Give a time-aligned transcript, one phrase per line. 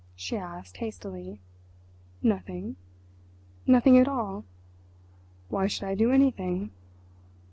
[0.15, 1.39] she asked hastily.
[2.23, 2.75] "Nothing."
[3.67, 4.45] "Nothing at all?"
[5.49, 6.71] "Why should I do anything?"